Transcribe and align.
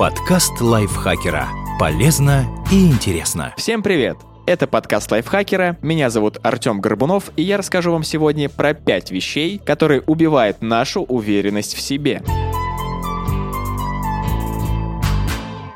Подкаст 0.00 0.62
лайфхакера. 0.62 1.46
Полезно 1.78 2.46
и 2.72 2.86
интересно. 2.86 3.52
Всем 3.58 3.82
привет! 3.82 4.16
Это 4.46 4.66
подкаст 4.66 5.12
лайфхакера. 5.12 5.76
Меня 5.82 6.08
зовут 6.08 6.38
Артем 6.42 6.80
Горбунов, 6.80 7.30
и 7.36 7.42
я 7.42 7.58
расскажу 7.58 7.92
вам 7.92 8.02
сегодня 8.02 8.48
про 8.48 8.72
5 8.72 9.10
вещей, 9.10 9.58
которые 9.58 10.00
убивают 10.00 10.62
нашу 10.62 11.02
уверенность 11.02 11.74
в 11.74 11.82
себе. 11.82 12.22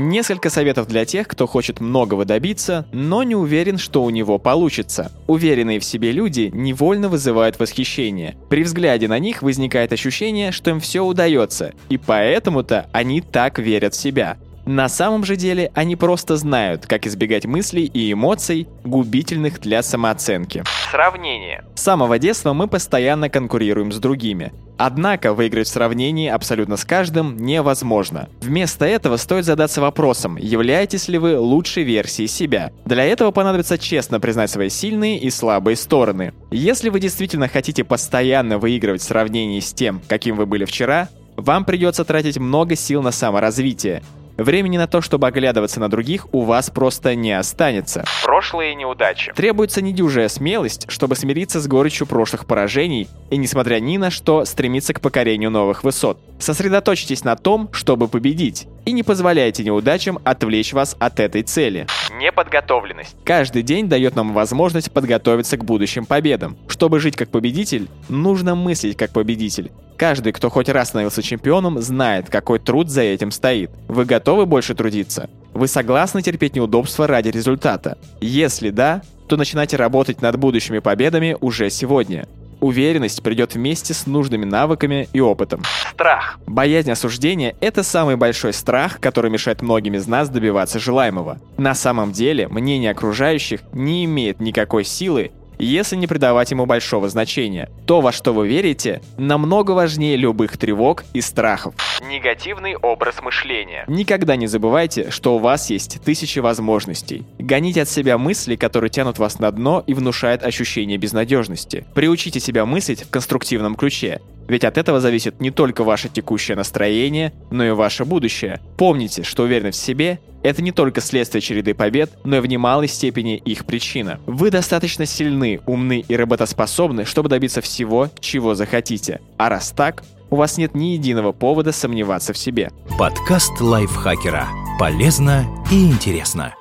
Несколько 0.00 0.48
советов 0.48 0.86
для 0.86 1.04
тех, 1.04 1.26
кто 1.26 1.48
хочет 1.48 1.80
многого 1.80 2.24
добиться, 2.24 2.86
но 2.92 3.24
не 3.24 3.34
уверен, 3.34 3.78
что 3.78 4.04
у 4.04 4.10
него 4.10 4.38
получится. 4.38 5.10
Уверенные 5.26 5.80
в 5.80 5.84
себе 5.84 6.12
люди 6.12 6.52
невольно 6.54 7.08
вызывают 7.08 7.58
восхищение. 7.58 8.36
При 8.48 8.62
взгляде 8.62 9.08
на 9.08 9.18
них 9.18 9.42
возникает 9.42 9.92
ощущение, 9.92 10.52
что 10.52 10.70
им 10.70 10.78
все 10.78 11.00
удается, 11.00 11.74
и 11.88 11.98
поэтому-то 11.98 12.88
они 12.92 13.20
так 13.20 13.58
верят 13.58 13.92
в 13.92 14.00
себя. 14.00 14.36
На 14.68 14.90
самом 14.90 15.24
же 15.24 15.36
деле 15.36 15.70
они 15.72 15.96
просто 15.96 16.36
знают, 16.36 16.86
как 16.86 17.06
избегать 17.06 17.46
мыслей 17.46 17.86
и 17.86 18.12
эмоций, 18.12 18.68
губительных 18.84 19.60
для 19.60 19.82
самооценки. 19.82 20.62
Сравнение. 20.90 21.64
С 21.74 21.80
самого 21.80 22.18
детства 22.18 22.52
мы 22.52 22.68
постоянно 22.68 23.30
конкурируем 23.30 23.92
с 23.92 23.96
другими. 23.96 24.52
Однако 24.76 25.32
выиграть 25.32 25.68
в 25.68 25.70
сравнении 25.70 26.28
абсолютно 26.28 26.76
с 26.76 26.84
каждым 26.84 27.38
невозможно. 27.38 28.28
Вместо 28.42 28.84
этого 28.84 29.16
стоит 29.16 29.46
задаться 29.46 29.80
вопросом, 29.80 30.36
являетесь 30.36 31.08
ли 31.08 31.16
вы 31.16 31.38
лучшей 31.38 31.84
версией 31.84 32.28
себя. 32.28 32.70
Для 32.84 33.06
этого 33.06 33.30
понадобится 33.30 33.78
честно 33.78 34.20
признать 34.20 34.50
свои 34.50 34.68
сильные 34.68 35.18
и 35.18 35.30
слабые 35.30 35.76
стороны. 35.76 36.34
Если 36.50 36.90
вы 36.90 37.00
действительно 37.00 37.48
хотите 37.48 37.84
постоянно 37.84 38.58
выигрывать 38.58 39.00
в 39.00 39.04
сравнении 39.04 39.60
с 39.60 39.72
тем, 39.72 40.02
каким 40.08 40.36
вы 40.36 40.44
были 40.44 40.66
вчера, 40.66 41.08
вам 41.38 41.64
придется 41.64 42.04
тратить 42.04 42.36
много 42.36 42.76
сил 42.76 43.00
на 43.00 43.12
саморазвитие. 43.12 44.02
Времени 44.38 44.78
на 44.78 44.86
то, 44.86 45.00
чтобы 45.00 45.26
оглядываться 45.26 45.80
на 45.80 45.90
других, 45.90 46.32
у 46.32 46.42
вас 46.42 46.70
просто 46.70 47.16
не 47.16 47.32
останется. 47.32 48.04
Прошлые 48.22 48.76
неудачи. 48.76 49.32
Требуется 49.34 49.82
недюжая 49.82 50.28
смелость, 50.28 50.86
чтобы 50.88 51.16
смириться 51.16 51.60
с 51.60 51.66
горечью 51.66 52.06
прошлых 52.06 52.46
поражений 52.46 53.08
и, 53.30 53.36
несмотря 53.36 53.80
ни 53.80 53.96
на 53.96 54.12
что, 54.12 54.44
стремиться 54.44 54.94
к 54.94 55.00
покорению 55.00 55.50
новых 55.50 55.82
высот. 55.82 56.20
Сосредоточьтесь 56.38 57.24
на 57.24 57.34
том, 57.34 57.68
чтобы 57.72 58.06
победить, 58.06 58.68
и 58.84 58.92
не 58.92 59.02
позволяйте 59.02 59.64
неудачам 59.64 60.20
отвлечь 60.22 60.72
вас 60.72 60.94
от 61.00 61.18
этой 61.18 61.42
цели. 61.42 61.88
Неподготовленность. 62.20 63.16
Каждый 63.24 63.62
день 63.62 63.88
дает 63.88 64.14
нам 64.14 64.32
возможность 64.32 64.92
подготовиться 64.92 65.56
к 65.56 65.64
будущим 65.64 66.06
победам. 66.06 66.56
Чтобы 66.68 67.00
жить 67.00 67.16
как 67.16 67.28
победитель, 67.30 67.88
нужно 68.08 68.54
мыслить 68.54 68.96
как 68.96 69.10
победитель. 69.10 69.72
Каждый, 69.98 70.32
кто 70.32 70.48
хоть 70.48 70.68
раз 70.68 70.90
становился 70.90 71.24
чемпионом, 71.24 71.80
знает, 71.80 72.30
какой 72.30 72.60
труд 72.60 72.88
за 72.88 73.02
этим 73.02 73.32
стоит. 73.32 73.72
Вы 73.88 74.04
готовы 74.04 74.46
больше 74.46 74.76
трудиться? 74.76 75.28
Вы 75.54 75.66
согласны 75.66 76.22
терпеть 76.22 76.54
неудобства 76.54 77.08
ради 77.08 77.30
результата? 77.30 77.98
Если 78.20 78.70
да, 78.70 79.02
то 79.26 79.36
начинайте 79.36 79.76
работать 79.76 80.22
над 80.22 80.36
будущими 80.36 80.78
победами 80.78 81.36
уже 81.40 81.68
сегодня. 81.68 82.28
Уверенность 82.60 83.24
придет 83.24 83.54
вместе 83.54 83.92
с 83.92 84.06
нужными 84.06 84.44
навыками 84.44 85.08
и 85.12 85.20
опытом. 85.20 85.62
Страх. 85.92 86.38
Боязнь 86.46 86.92
осуждения– 86.92 87.56
это 87.60 87.82
самый 87.82 88.16
большой 88.16 88.52
страх, 88.52 89.00
который 89.00 89.32
мешает 89.32 89.62
многим 89.62 89.94
из 89.94 90.06
нас 90.06 90.28
добиваться 90.28 90.78
желаемого. 90.78 91.40
На 91.56 91.74
самом 91.74 92.12
деле, 92.12 92.46
мнение 92.46 92.92
окружающих 92.92 93.60
не 93.72 94.04
имеет 94.04 94.40
никакой 94.40 94.84
силы, 94.84 95.32
если 95.64 95.96
не 95.96 96.06
придавать 96.06 96.50
ему 96.50 96.66
большого 96.66 97.08
значения. 97.08 97.70
То, 97.86 98.00
во 98.00 98.12
что 98.12 98.32
вы 98.32 98.48
верите, 98.48 99.00
намного 99.16 99.72
важнее 99.72 100.16
любых 100.16 100.56
тревог 100.56 101.04
и 101.12 101.20
страхов. 101.20 101.74
Негативный 102.08 102.76
образ 102.76 103.20
мышления. 103.22 103.84
Никогда 103.88 104.36
не 104.36 104.46
забывайте, 104.46 105.10
что 105.10 105.36
у 105.36 105.38
вас 105.38 105.70
есть 105.70 106.00
тысячи 106.02 106.38
возможностей. 106.38 107.24
Гоните 107.38 107.82
от 107.82 107.88
себя 107.88 108.18
мысли, 108.18 108.56
которые 108.56 108.90
тянут 108.90 109.18
вас 109.18 109.38
на 109.38 109.50
дно 109.50 109.82
и 109.86 109.94
внушают 109.94 110.42
ощущение 110.42 110.98
безнадежности. 110.98 111.84
Приучите 111.94 112.40
себя 112.40 112.64
мыслить 112.66 113.02
в 113.02 113.10
конструктивном 113.10 113.74
ключе. 113.74 114.20
Ведь 114.48 114.64
от 114.64 114.78
этого 114.78 114.98
зависит 114.98 115.40
не 115.40 115.50
только 115.50 115.84
ваше 115.84 116.08
текущее 116.08 116.56
настроение, 116.56 117.34
но 117.50 117.64
и 117.64 117.70
ваше 117.70 118.06
будущее. 118.06 118.60
Помните, 118.78 119.22
что 119.22 119.42
уверенность 119.42 119.80
в 119.80 119.84
себе– 119.84 120.20
это 120.42 120.62
не 120.62 120.72
только 120.72 121.00
следствие 121.00 121.40
череды 121.40 121.74
побед, 121.74 122.10
но 122.24 122.36
и 122.36 122.40
в 122.40 122.46
немалой 122.46 122.88
степени 122.88 123.36
их 123.36 123.64
причина. 123.64 124.20
Вы 124.26 124.50
достаточно 124.50 125.06
сильны, 125.06 125.60
умны 125.66 126.04
и 126.06 126.16
работоспособны, 126.16 127.04
чтобы 127.04 127.28
добиться 127.28 127.60
всего, 127.60 128.10
чего 128.20 128.54
захотите. 128.54 129.20
А 129.36 129.48
раз 129.48 129.70
так, 129.70 130.04
у 130.30 130.36
вас 130.36 130.58
нет 130.58 130.74
ни 130.74 130.88
единого 130.88 131.32
повода 131.32 131.72
сомневаться 131.72 132.32
в 132.32 132.38
себе. 132.38 132.70
Подкаст 132.98 133.60
лайфхакера. 133.60 134.48
Полезно 134.78 135.46
и 135.70 135.86
интересно. 135.86 136.54